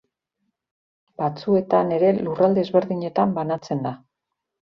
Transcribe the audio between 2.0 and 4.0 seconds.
lurralde ezberdinetan banatzen da.